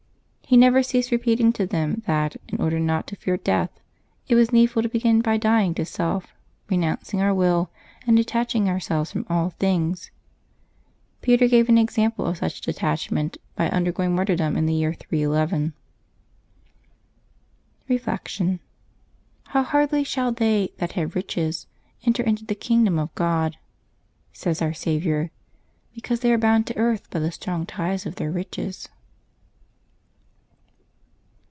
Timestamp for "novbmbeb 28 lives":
11.21-11.23